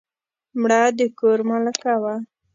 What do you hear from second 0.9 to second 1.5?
د کور